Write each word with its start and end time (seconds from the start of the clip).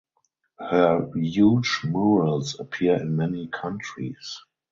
Her 0.57 1.11
huge 1.13 1.81
murals 1.85 2.59
appear 2.59 2.95
in 2.99 3.15
many 3.17 3.45
countries. 3.49 4.41